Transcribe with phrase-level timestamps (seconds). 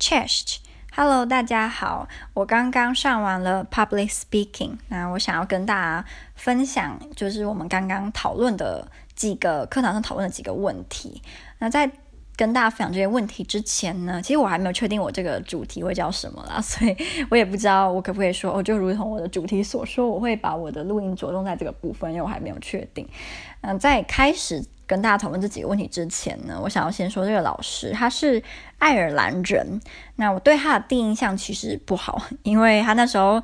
[0.00, 11.20] Cześć，Hello，大家好，我刚刚上完了 Public Speaking，那我想要跟大家分享，就是我们刚刚讨论的几个课堂上讨论的几个问题。
[11.58, 11.90] 那在
[12.34, 16.96] 跟大家分享这些问题之前呢，其实我还没有确定我这个主题会叫什么啦， 所以
[17.30, 23.06] 我也不知道我可不可以说，哦，就如同我的主题所说，我会把我的录音着重在这个部分，因为我还没有确定。
[23.60, 28.42] 嗯，在开始跟大家讨论这几个问题之前呢，我想要先说这个老师他是
[28.80, 29.80] 爱尔兰人，
[30.16, 33.40] 那我对他的第一印象其实不好，因为他那时候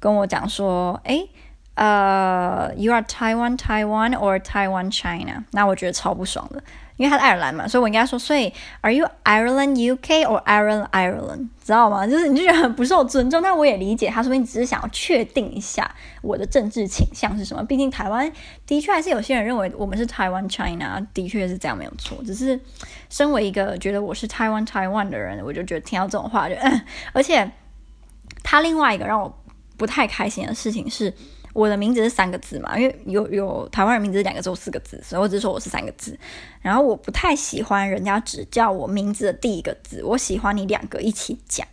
[0.00, 1.28] 跟我讲说，诶，
[1.74, 6.62] 呃，You are Taiwan Taiwan or Taiwan China，那我觉得超不爽的。
[6.96, 11.48] 因为他是爱尔兰嘛，所以我应该说，所以 Are you Ireland UK or Ireland Ireland？
[11.62, 12.06] 知道吗？
[12.06, 13.42] 就是你就觉得很不受尊重。
[13.42, 17.62] 但我也理解他，说不定只是想要确定一下我的政治倾向是什么。
[17.64, 18.32] 毕竟台湾
[18.66, 22.16] 的确还是有些人认为我们是台湾 China，的确是这样没有错。
[22.24, 22.58] 只是
[23.10, 26.80] 身为一个觉得我是台湾 Taiwan 的人，我就觉得听到这种话就嗯。
[27.12, 27.50] 而且
[28.42, 29.42] 他另外一个让我
[29.76, 31.12] 不太开心的事情是。
[31.56, 36.18] 我的名字是三个字嘛，因为有有台湾人名字两个字或四个字，所以我只说我是三个字。
[36.60, 41.66] 然后我不太喜欢人家只叫我名字的第一个字，我喜欢你两个一起讲。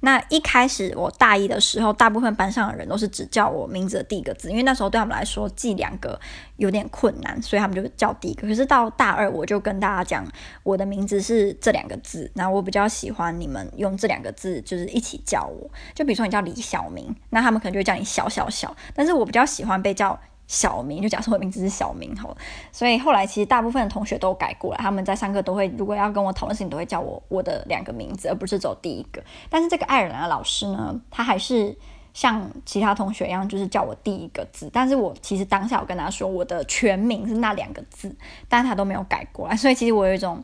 [0.00, 6.18] 那一开始我大一的时候，大部分班上的人都是只叫我名字的第一个字，因为那时候对他们来说记两个
[6.56, 8.48] 有点困难，所以他们就叫第一个。
[8.48, 10.26] 可是到大二，我就跟大家讲
[10.62, 15.70] 我的名字是这两个字，然后我比较喜欢你们用这两个字就是一起叫我。
[15.94, 20.18] 就比如说你叫李小明，那他们可能就会叫你小小小，但是我比较喜欢被叫。
[20.50, 22.36] 小明， 就假设我的名字是小明好了，
[22.72, 29.22] 所以后来其实大部分的同学都改过来，他们在上课都会，如果要跟我讨论事情，都会叫我我的两个名字，而不是走第一个。
[29.48, 31.78] 但是这个爱尔兰的老师呢，他还是
[32.12, 34.68] 像其他同学一样，就是叫我第一个字。
[34.72, 38.12] 但是我其实当下我跟他说我的全名是那两个字，
[38.48, 40.42] 但他都没有改过来，所以其实我有一种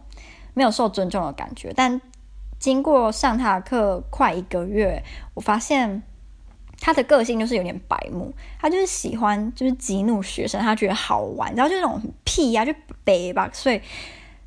[0.54, 1.72] 没有受尊重的感觉。
[1.74, 2.00] 但
[2.60, 5.02] 经过上他的课快一个月，
[5.34, 6.04] 我发现。
[6.78, 12.72] 他的个性就是有点白目，他就是喜欢就是激怒学生，他觉得好玩，然后就那种屁呀、就
[13.02, 13.80] 背吧，所以，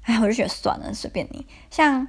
[0.04, 1.46] 哎，我就觉得算了，随便你。
[1.70, 2.08] 像，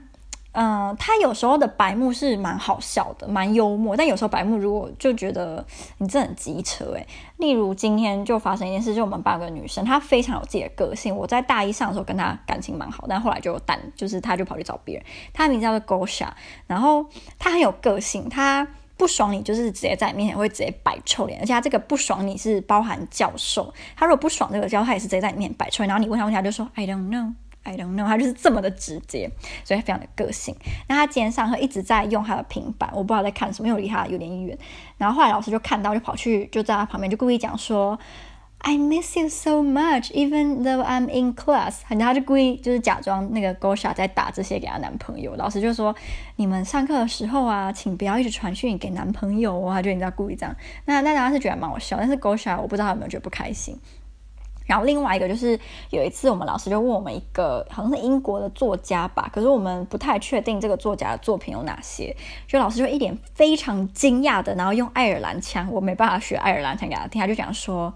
[0.53, 5.65] 嗯、呃，他有时候的白目是蛮好笑的，蛮幽默，但有时候白目如果就觉得
[5.99, 7.07] 你真的很机车诶。
[7.39, 11.17] 例如今天就发生一件事，就我们班有个女生，她非常有自己的个性。
[11.17, 15.05] 我在大一上的时候跟她感情蛮好，但后来就淡，就是她就跑去找别人。
[15.33, 16.29] 她名字叫做 Gosha，
[16.67, 17.07] 然后
[17.39, 18.69] 她很有个性，她。
[19.01, 29.31] 不爽你就是直接在你面前会直接摆臭脸，而且他这个不爽你是包含教授，他如果不爽这个教，他也是直接在你面前摆臭脸，然后你问他问题，他就说 I don't know, I don't know，他就是这么的直接，
[29.65, 30.55] 所以非常的个性。
[30.87, 34.59] 那他今天上课一直在用他的平板，我不知道在看什么，因为我离他有点远。
[34.99, 37.99] 然后后来老师就看到，就跑去就在他旁边就故意讲说。
[38.63, 41.81] I miss you so much, even though I'm in class。
[41.89, 45.35] 然后他就故意就是假装那个 Gosha 在打这些给她男朋友。
[45.37, 45.95] 老师就说
[46.37, 50.55] ：“你们上课的时候啊，请不要一直传讯给男朋友哦。”他就你知道故意这样。
[50.85, 53.79] 那那大家是觉得蛮好笑，但是 Gosha 我不知道他有没有觉得不开心。
[54.67, 62.15] 然后另外一个就是有一次我们老师就问我们一个好像是英国的作家吧，可是我们不太确定这个作家的作品有哪些。
[62.47, 67.95] 就老师就一脸非常惊讶的，然后用爱尔兰腔，我没办法学爱尔兰腔给他听，他就讲说。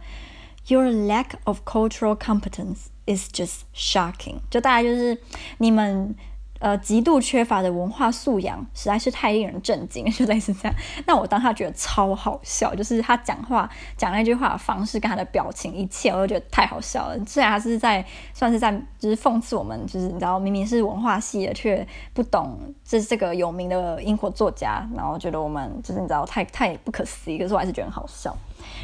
[0.68, 4.42] Your lack of cultural competence is just shocking。
[4.50, 5.20] 就大概就是
[5.58, 6.16] 你们
[6.65, 10.75] 呃极度缺乏的文化素养，实在是太令人震惊， 就类似这样。
[11.05, 17.19] 那我当下觉得超好笑，就是他讲话讲那句话的方式跟他的表情，一切我都觉得太好笑了。
[17.27, 18.03] 虽然他是在
[18.33, 28.35] 算是在就是讽刺我们，就是你知道明明是文化系的，却不懂这这个有名的英国作家，然后觉得我们就是你知道太太不可思议，可是我还是觉得很好笑。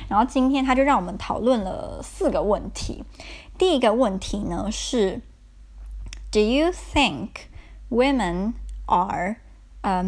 [0.07, 3.03] 然后今天他就让我们讨论了四个问题。
[3.57, 5.23] 第一个问题呢是
[6.31, 7.29] ，Do you think
[7.91, 8.55] women
[8.87, 9.37] are
[9.83, 10.03] uh,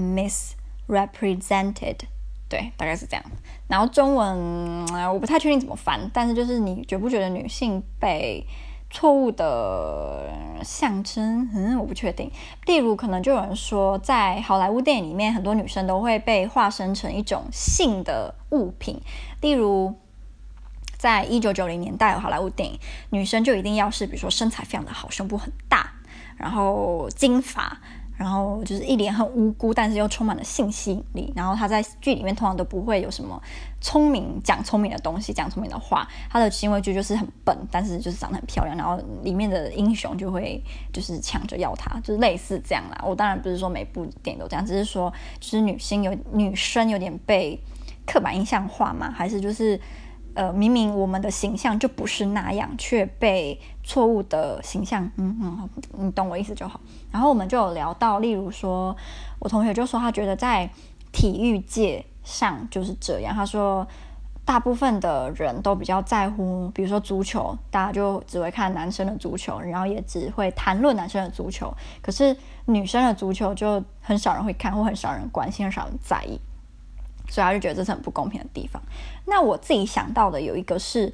[0.88, 1.96] misrepresented？
[2.48, 3.24] 对，大概是这样。
[3.66, 8.46] 然后中文我不太确定怎么翻，但是就是你觉不觉得女性被
[8.90, 10.30] 错误的
[10.62, 12.30] 象征，嗯，我不确定。
[12.66, 19.00] 例如，可能就有人说，在好莱坞电影里面，很多女生都会被化身成一种性的物品。
[19.40, 19.94] 例如，
[20.98, 22.78] 在一九九零年代的好莱坞电影，
[23.08, 25.91] 女生就一定要是，比如说身材非常的好，胸部很大，
[26.36, 27.76] 然后金发。
[28.14, 31.32] 然后就是一脸很无辜，但是又充满了性吸引力。
[31.34, 33.42] 然后他在剧里面通常都不会有什么
[33.80, 36.06] 聪明讲聪明的东西，讲聪明的话。
[36.30, 38.76] 他的行为剧就是很笨，但是就是长得很漂亮。
[38.76, 40.62] 然后里面的英雄就会
[40.92, 43.02] 就是抢着要她，就是类似这样啦。
[43.04, 47.58] 我当然不是说每部电影都这样，只是说就是女性有女生有点被
[48.06, 49.80] 刻板印象化嘛，还是就是
[50.34, 56.80] 呃，明明我们的形象就不是那样，却被错误的形象，嗯嗯，你懂我意思就好。
[57.10, 58.96] 然后我们就有聊到，例如说，
[59.38, 60.70] 我同学就说他觉得在
[61.12, 63.34] 体育界上就是这样。
[63.34, 63.86] 他说，
[64.44, 71.72] 大部分的人都比较在乎，比如说足球，大家就只会看男生的足球，然后也只会谈论男生的足球。
[72.00, 72.34] 可是
[72.64, 76.40] 女生的足球就很少人会看，或很少人关心，很少人在意。
[77.32, 78.82] 所以他就觉得这是很不公平的地方。
[79.24, 81.10] 那我自己想到的有一个是，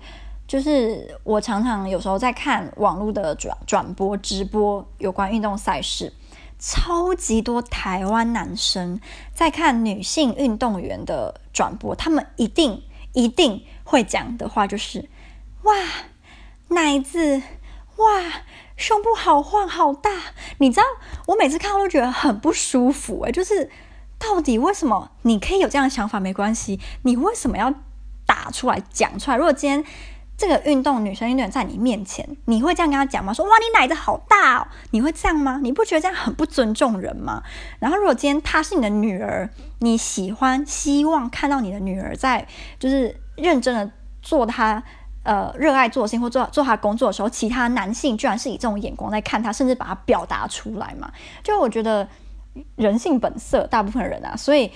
[0.48, 6.12] 就是我常常有时候在看网络的转转播直播有关运动赛事，
[6.58, 9.00] 超级多台湾男生
[9.32, 12.82] 在看女性运动员的转播，他们一定
[13.12, 15.08] 一定会讲的话就是：
[15.62, 15.72] 哇，
[16.70, 17.40] 奶子，
[17.94, 18.06] 哇，
[18.76, 20.10] 胸部好晃好大。
[20.58, 20.82] 你知道，
[21.28, 23.70] 我每次看都觉得很不舒服欸，就是。
[24.18, 26.18] 到底为什么你可以有这样的想法？
[26.18, 27.72] 没关系，你为什么要
[28.26, 29.36] 打出来讲出来？
[29.36, 29.84] 如果今天
[30.36, 33.32] 这个运动女生运动员在你面前，你会这样跟她讲吗？
[33.32, 35.60] 说哇，你奶子好大哦，你会这样吗？
[35.62, 37.42] 你不觉得这样很不尊重人吗？
[37.78, 39.48] 然后如果今天她是你的女儿，
[39.80, 42.46] 你喜欢希望看到你的女儿在
[42.78, 43.90] 就是认真的
[44.22, 44.82] 做她
[45.22, 51.10] 呃热爱做的事情或做做她工作的时候，其他男性居然是以这种眼光在看她，甚至把她表达出来嘛？
[51.42, 52.08] 就我觉得。
[52.76, 54.70] 人性本色，大部分人啊，所以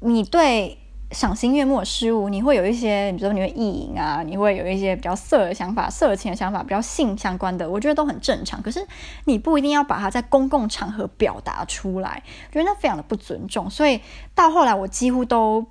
[0.00, 0.78] 你对
[1.10, 8.62] 赏心悦目的事物，你会有一些，比如说你会意淫啊，你会有一些比较色的想法、色情的想法，比较性相关的，我觉得都很正常。
[8.62, 8.82] 可是
[9.26, 13.68] 你不一定要把它在公共场合表达出来，我觉得那非常的不尊重。
[13.68, 14.00] 所以
[14.34, 15.62] 到后来，我几乎都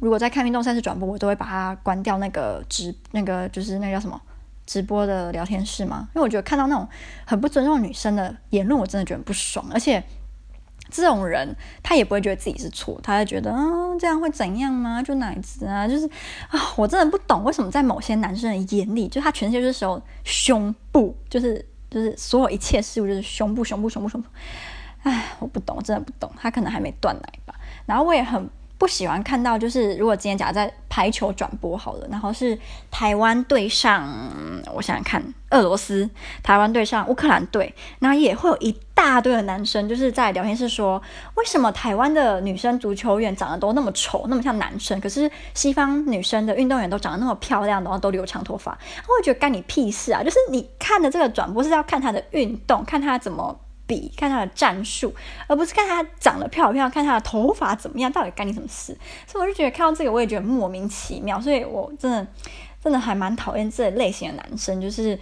[0.00, 4.20] 如果在看运动赛事转播，我都会把它关掉那个直那个就是那叫什么
[4.66, 6.86] 直播的聊天室嘛，因为我觉得看到那种
[7.24, 10.04] 很不尊重女生的言论，我真的觉得不爽，而且。
[10.90, 15.02] 这种人他也不会觉得自己是错，他会觉得嗯、这样会怎样吗？
[15.02, 16.06] 就奶子啊，就是
[16.48, 24.28] 啊，我真的不懂为什么在某些男生的眼里，就他全世界就是时候胸部，就是就是所有一切事物就是胸部，胸部，胸部，胸部。
[25.02, 26.30] 哎，我不懂，我真的不懂。
[26.36, 27.54] 他可能还没断奶吧。
[27.86, 28.50] 然后我也很。
[28.80, 32.58] 不喜欢看到，就是如果今天假如在排球转播好了，然后是
[32.90, 34.10] 台湾对上，
[34.72, 36.08] 我想想看，俄罗斯，
[36.42, 41.00] 台湾对上乌克兰队，那也会有一大堆的男生就是在聊天室说，
[41.34, 48.72] 为什么台湾的女生足球员长得都那么丑，那么像男生，可是西方女生的运动员都长得那么漂亮，然后都留长头发，
[49.06, 50.22] 我会觉得干你屁事啊！
[50.24, 53.60] 就是你看的这个转播是要看他的运动，看他怎么。
[53.90, 55.12] 比看他的战术，
[55.48, 58.96] 而不是看他长得漂不漂亮，看他的头发怎么样，到底干你什么事？
[59.26, 61.40] 所以我就觉得看到这个，我也觉得莫名其妙。
[61.40, 62.24] 所以我真的
[62.80, 65.18] 真的还蛮讨厌这类型的男生，就是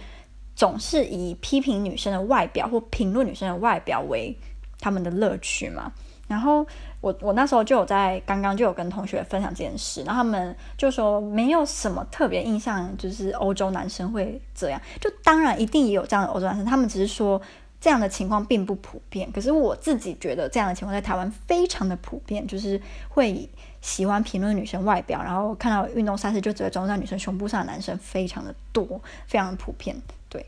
[0.55, 4.37] 总是以批评女生的外表或评论女生的外表为
[4.79, 5.91] 他们的乐趣嘛。
[6.27, 6.63] 然后
[7.01, 14.79] 我我那时候就有在刚刚就有跟同学分享这件事，然后他们就说没有什么特别印象，就是欧洲男生会这样。
[15.01, 17.41] 就当然一定也有这样的欧洲男生，他们只是说。
[17.81, 23.49] 这样的情况并不普遍，可是我自己觉得这样的情况在台湾非常的普遍，就是会
[23.81, 29.95] 喜欢评论女生外表，然后看到运动赛事就只会专注在女生胸部上的男生非常的多，非常的普遍。
[30.27, 30.45] 对，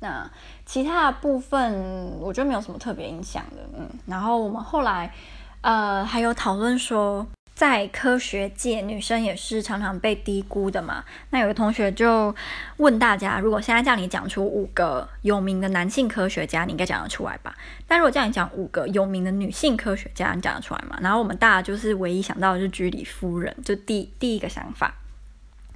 [0.00, 0.28] 那
[0.66, 3.88] 其他的部分我觉得没有什么特别影响的，嗯。
[4.06, 5.12] 然后我们后来
[5.60, 7.24] 呃还有讨论说。
[7.54, 11.04] 在科学界，女生也是常常被低估的嘛。
[11.30, 12.34] 那有个同学就
[12.78, 17.54] 问大家，如果现在叫你讲出五个有名的男性科学家，你应该讲得出来吧？
[17.86, 20.98] 但如果叫你讲五个有名的女性科学家，你讲得出来吗？
[21.00, 24.92] 然后我们大家就是唯一想到的是居里夫人，就第第一个想法，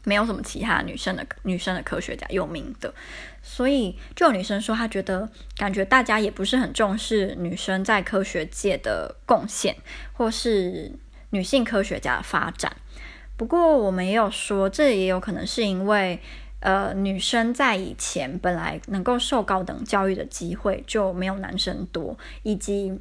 [0.02, 2.92] 没有什么其他女生的女生的科学家有名的。
[3.40, 9.76] 所以就有女生说，她觉得感觉大家也不是很重视女生在科学界的贡献，
[10.12, 10.90] 或是。
[11.30, 12.76] 女性科学家的发展，
[13.37, 16.20] 不过我们也有说，这也有可能是因为，
[16.61, 22.99] 呃，女生在以前本来能够受高等教育的机会就没有男生多，以及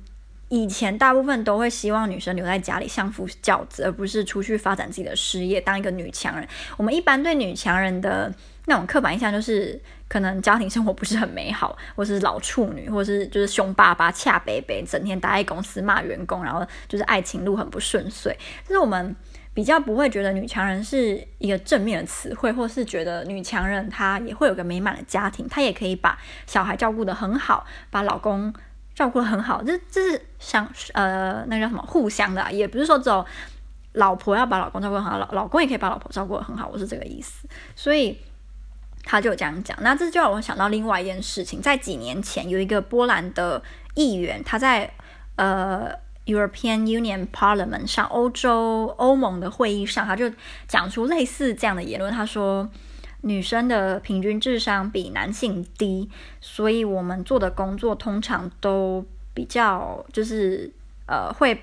[0.49, 6.47] 以前大部分都会希望女生留在家里相夫教子，而不是出去发展自己的事业，当一个女强人。
[6.77, 8.33] 我们一般对女强人的
[8.65, 9.77] 那种刻板印象就是，
[10.07, 18.33] 可能家庭生活不是很美好， 或是老处女，或是就是凶巴巴、恰北北，整天待在公司骂员工，然后就是爱情路很不顺遂。
[18.65, 19.13] 就是我们
[19.53, 28.53] 比较不会觉得女强人是一个正面的词汇，或是觉得女强人她也会有个美满的家庭，她也可以把小孩照顾得很好，把老公
[28.97, 29.61] 照顾得很好。
[29.63, 33.23] 这这是相呃那个叫什么互相的，也不是说只有
[33.93, 37.47] 老婆要把老公照顾很好，老老公也可以把老婆照顾得很好，我是这个意思。
[37.75, 38.17] 所以。
[39.09, 43.63] 他就这样讲，那这就让我想到另外一件事情，在几年前有一个波兰的
[43.93, 44.91] 议员，他在
[45.37, 45.89] 呃
[46.25, 50.29] European Union Parliament 上，欧洲欧盟的会议上，他就
[50.67, 52.11] 讲出类似这样的言论。
[52.11, 52.69] 他说，
[53.21, 56.09] 女生的平均智商比男性低，
[56.39, 60.71] 所以我们做的工作通常都比较就是
[61.07, 61.61] 呃会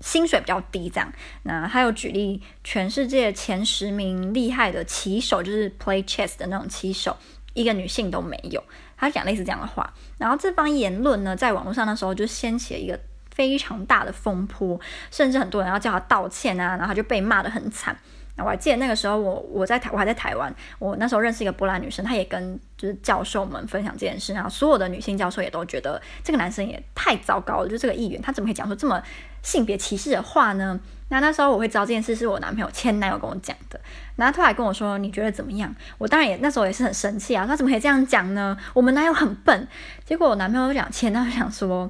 [0.00, 1.12] 薪水比较低这样。
[1.42, 7.16] 那还有举例，全世界前十名厉害的棋手，就是 play chess 的那种棋手，
[7.54, 8.62] 一个女性都没有。
[8.96, 12.98] 他讲类似这样的话，然后这番言论呢，在网络上的时候就掀起了一个
[13.30, 17.98] 非常大的风波，甚至很多人要叫他道歉啊，然后他就被骂得很惨。
[18.42, 29.00] 我还记得那个时候我，我在台，我还在台湾，我那时候认识一个波兰女生，她也跟就是教授们分享这件事，然后所有的女性教授也都觉得这个男生也太糟糕了，就这个议员他怎么可以讲出这么
[29.42, 30.80] 性别歧视的话呢？
[31.10, 33.78] 那那时候我会知道这件事是我男朋友前男友跟我讲的，
[34.16, 35.72] 然后他还跟我说，你觉得怎么样？
[35.98, 38.56] 我当然也那时候也是很生气啊，他怎么可以这样讲呢？
[38.72, 39.68] 我们男友很笨。
[40.04, 41.88] 结果我男朋友讲，前男友想说。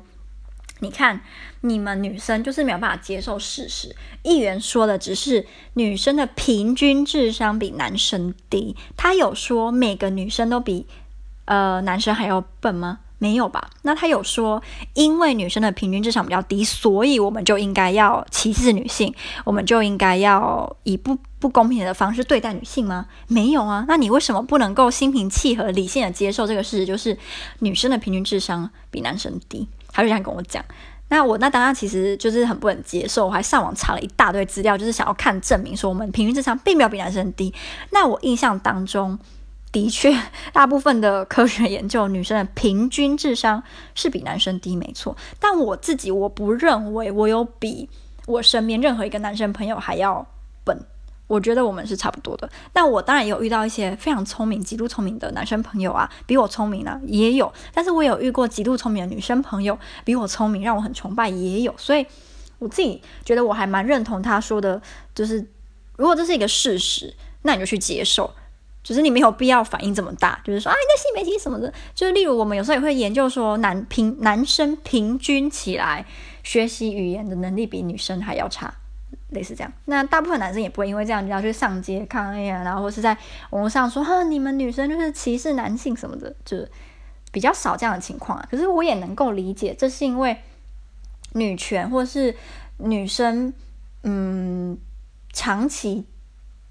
[0.84, 1.18] 你看，
[1.62, 3.96] 你们女生就是没有办法接受事实。
[4.22, 10.86] 议员说的只是女生的平均智商比男生低，他有说每个女生都比
[11.46, 12.98] 呃男生还要笨吗？
[13.16, 13.70] 没有吧？
[13.82, 14.62] 那他有说，
[14.92, 19.14] 因为女生的平均智商比较低，所以我们就应该要歧视女性，
[19.44, 23.06] 我们就应该要以不不公平的方式对待女性吗？
[23.28, 23.86] 没有啊。
[23.88, 27.16] 那你为什么不能够心平气和、理性的接受这个事实，就是
[27.60, 29.66] 女生的平均智商比男生低？
[29.94, 30.62] 他就这样跟我讲，
[31.08, 37.54] 那我那当然其实就是很不能接受，我还上网查了一大堆资料，就是想要看证明说我们平均智商并没有比男生低。
[37.90, 39.16] 那我印象当中
[39.70, 40.12] 的确，
[40.52, 43.62] 大部分的科学研究，女生的平均智商
[43.94, 45.16] 是比男生低，没错。
[45.38, 47.88] 但我自己我不认为我有比
[48.26, 50.26] 我身边任何一个男生朋友还要
[50.64, 50.84] 笨。
[51.26, 52.48] 我觉得我们是差不多的。
[52.74, 57.52] 那我当然有遇到一些非常聪明、极度聪明的男生朋友啊，比我聪明呢、也有。
[57.72, 61.74] 但是我有遇过极度聪明的女生朋友，比我聪明，让我很崇拜也有。
[61.78, 62.06] 所以
[62.58, 64.80] 我自己觉得我还蛮认同他说的，
[65.14, 65.46] 就是
[65.96, 68.30] 如果这是一个事实，那你就去接受，
[68.82, 71.72] 就是你没有必要反应这么大，就是说啊，你的性别什么的。
[71.94, 76.04] 就是例如我们有时候也会研究说，男平男生平均起来
[76.42, 78.74] 学习语言的能力比女生还要差。
[79.30, 83.16] 类似这样，那大部分男生也不会因为这样就要去上街抗议啊，然后或是在
[83.50, 86.70] 网络上说哈，你们女生就是歧视男性什么的，就是
[87.32, 88.46] 比较少这样的情况啊。
[88.50, 90.36] 可是我也能够理解，这是因为
[91.32, 92.36] 女权或是
[92.76, 93.52] 女生，
[94.02, 94.78] 嗯，
[95.32, 96.06] 长期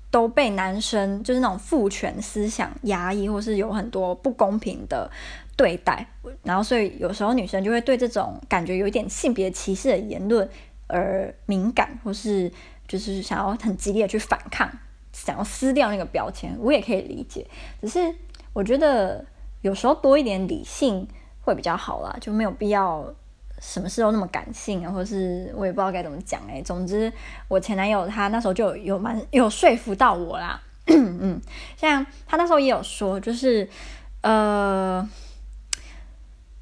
[0.10, 5.12] 都被男生就是那种父权思想压抑，或是有很多不公平的
[5.58, 6.08] 对待，
[6.44, 10.48] 然后所以有时候女生就会对这种感觉有一点性别歧视的言论。
[10.88, 12.52] 而敏感，或是
[12.88, 14.70] 就是想要很激烈的去反抗，
[15.12, 17.48] 想要撕掉那个标签，我也可以理解。
[17.82, 18.14] 只是
[18.52, 19.26] 我觉得
[19.62, 21.08] 有时候多一点理性
[21.42, 23.14] 会比较好啦，就没有必要
[23.60, 26.62] 什么事都那么感性啊，或是我也不知道该怎么讲哎。
[26.62, 27.12] 总之，
[27.48, 30.62] 我前男友他那时候就有蛮有说服到我啦。
[30.88, 31.40] 嗯，
[31.78, 33.70] 像他那时候也有说，就是
[34.22, 35.08] 呃，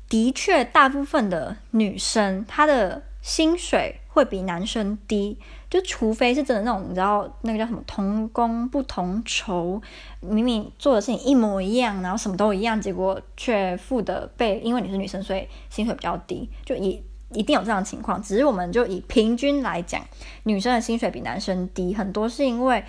[0.07, 4.00] 的确大部分的女生她的薪水。
[4.13, 5.38] 会比男生低，
[5.70, 9.82] 就除非是真的那种，你知道那个叫什么“同工不同酬”，
[10.20, 17.01] 明明做的事情一模一样，然后什么都一样，结果却付的被，因为你是女生，所以薪水比较低，就一
[17.32, 18.22] 一定有这样的情况。
[18.22, 20.06] 只是我们就以平均来讲，
[20.44, 22.84] 女生的薪水比男生低很多，是因为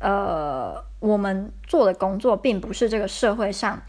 [0.00, 3.80] 呃，我们做的工作并不是这个社会上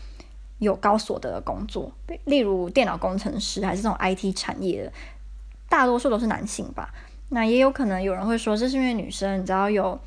[0.59, 1.91] 有高所得的工作，
[2.25, 4.93] 例如电脑工程师还是这种 IT 产业。
[5.73, 6.93] 大多数都是男性吧，
[7.29, 9.99] 那也有可能有人会说，这是因为女生，你知道有，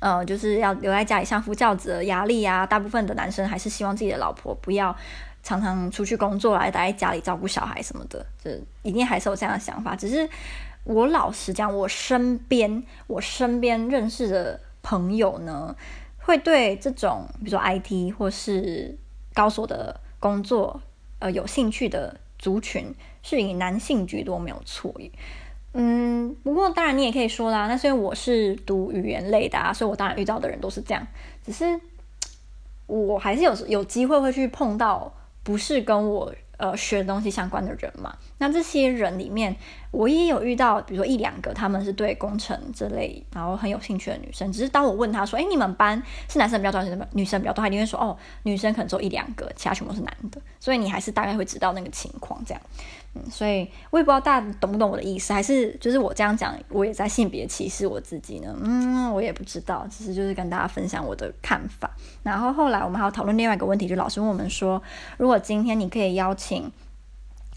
[0.00, 2.66] 呃，就是要留在家里相夫教子的压力啊。
[2.66, 4.94] 大部分的男生还是希望自己的老婆不要
[5.42, 9.96] 常常出去工作，来待在家里照顾小孩什么的，这一定还是有这样的想法。
[9.96, 10.28] 只是
[10.84, 15.74] 我老实讲，我身边我身边认识的朋友呢，
[16.18, 18.94] 会对这种比如说 IT 或是
[19.32, 20.82] 高所的工作，
[21.18, 22.14] 呃，有兴趣的。
[22.42, 24.92] 族群是以男性居多，没有错。
[25.74, 31.06] 嗯，不过当然你也可以说啦，那虽然我是读语言类的啊，所以我当然遇到的人都是这样。
[31.46, 31.80] 只是
[32.86, 35.10] 我还是有有机会会去碰到
[35.42, 38.14] 不是跟我呃学的东西相关的人嘛。
[38.42, 39.54] 那这些人里面，
[39.92, 44.50] 我也有遇到，比如说一两个，他们是对工程这类然后很有兴趣的女生。
[44.50, 52.60] 只是当我问他说：“哎，你们班是男生比较多还是女生比较多？”他一定会说：“哦，女生可能只有一两个，其他全部是男的。”所以你还是大概会知道那个情况这样。
[53.14, 58.52] 嗯，所以我也不知道大家懂不懂我的意思，还是就是我这样讲，我也在性别歧视我自己呢？
[58.60, 61.88] 嗯，我也不知道，只是就是跟大家分享我的看法。
[62.24, 64.82] 然后后来我们还要讨论另外一个问题，就老师问我们说
[65.16, 66.72] ：“如果今天你可以邀请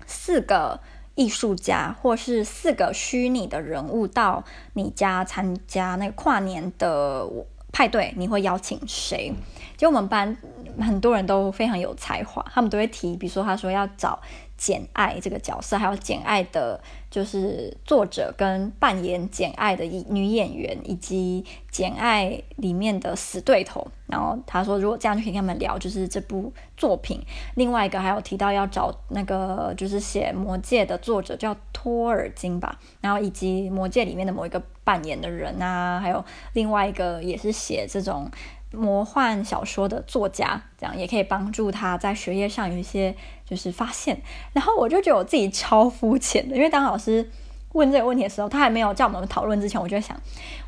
[0.06, 0.80] 四个。”
[1.18, 4.44] 艺术家，或是四个虚拟的人物到
[4.74, 7.26] 你家参加那个跨年的
[7.72, 9.34] 派对，你会邀请谁？
[9.78, 10.36] 就我们班
[10.78, 14.20] 很多人都非常有才华，他们都会提，比如说他说要找。
[14.58, 16.82] 简爱这个角色，还有简爱的，
[17.12, 23.86] 就是作者跟扮演简爱的女演员，以及简爱里面的死对头。
[24.08, 27.20] 然后他说，如果这样就可以跟他们聊，就是这部作品。
[27.56, 32.80] 另外一个还有提到要找那个，就是写《魔戒》的作者叫托尔金吧。
[33.02, 38.30] 然后以及《魔戒》里面的某一个扮演的人啊，还有另外一个也是写这种。
[38.72, 44.20] 魔幻小说的作家，这样也可以帮助他在学业上有一些就是发现。
[44.52, 47.30] 然后我就觉得我自己超肤浅的，因为当老师
[47.76, 50.18] 问这个问题的时候，他还没有叫我们讨论之前，我就在想。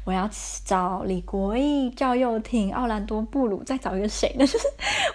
[0.04, 0.30] 我要
[0.64, 4.48] 找李国毅、赵又廷、奥兰多·布鲁，再找一个谁呢？
[4.48, 4.66] 就是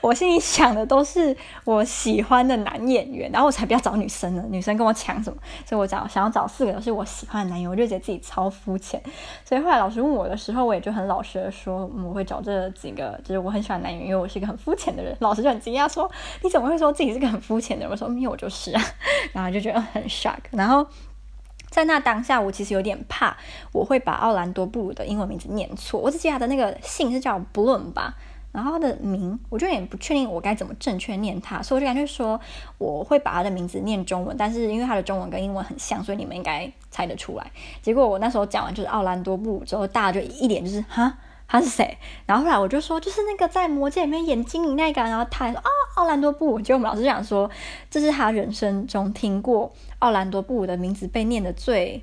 [0.02, 1.34] 我心里想的都是
[1.64, 4.44] 我喜欢的男演员，然后我才不要找女生呢。
[4.50, 5.36] 女生跟我抢什么？
[5.64, 9.02] 所以我找想要找四个都是我喜欢的男演员，我就觉得自己超肤浅。
[9.46, 15.16] 所以后来老师问我的时候，我也就很老实的说，我会找这几个，就是我很喜欢男演员，因为我是一个很肤浅的人。
[15.20, 16.10] 老师就很惊讶说
[16.44, 18.82] ：“你怎么会说自己是个很肤浅的人？”我说：“因为我就是啊。”
[19.32, 20.36] 然后就觉得很 shock。
[20.50, 20.86] 然后。
[21.72, 23.34] 在那当下，我其实有点怕，
[23.72, 25.98] 我会把奥兰多·布鲁的英文名字念错。
[25.98, 28.14] 我只记得他的那个姓是叫 Bloom 吧，
[28.52, 32.38] 然后他的名我就有点不确定我该怎么正确念他，所以我就感觉说
[32.76, 37.50] 我会把他的名字念中文，但是因为他的中文跟英文很像，所以你们应该猜得出来。
[37.80, 41.16] 结果我那时候讲完就是奥兰多·布鲁之后，大家就一脸就是哈。
[41.52, 41.98] 他是谁？
[42.24, 45.02] 然后后来我就说，就是那个在《魔戒》里面演精灵那个。
[45.02, 46.58] 然后他还说啊，奥兰多布鲁。
[46.58, 47.50] 结果我们老师讲说，
[47.90, 52.02] 这是他人生中听过奥兰多布的名字被念的最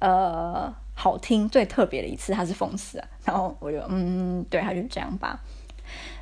[0.00, 3.04] 呃好听、最特别的一次，他是疯死了。
[3.24, 5.40] 然后我就嗯，对，他就这样吧。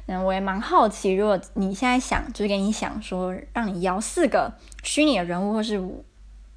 [0.06, 4.52] 嗯，我也蛮好奇，如果你现在想，就是给你想说，让你邀四个
[4.84, 5.82] 虚拟的人物，或是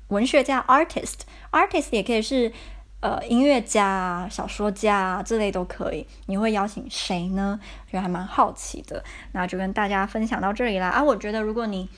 [0.09, 2.53] 文学家 （artist），artist 也可以是。
[3.01, 6.05] 呃，音乐家、小说家这类都可以。
[6.27, 7.60] 你会邀请谁呢？
[7.88, 9.03] 觉得还蛮好奇的。
[9.31, 10.89] 那就跟大家分享到这里啦。
[10.89, 11.89] 啊，我觉得如果你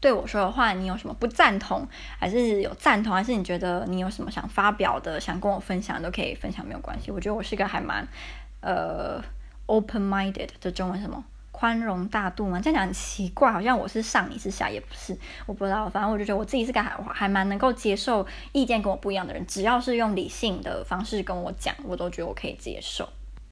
[0.00, 1.86] 对我说的话，你有什么不赞同，
[2.18, 7.12] 还是有赞同，还是你觉得你有什么想发表的、想跟我分享，都可以分享，没有关系。
[7.12, 8.06] 我觉得我是一个还蛮
[8.60, 9.22] 呃
[9.66, 11.24] open-minded 的中文什么。
[11.58, 12.60] 宽容大度吗？
[12.60, 15.88] 这样讲很奇怪，好像我是上你是下，也不是，我不知道。
[15.88, 23.08] 反正我就觉得我自己是个还还蛮能够接受意见跟我不一样的人，只要是用理性的方式跟我讲，我都觉得我可以接受。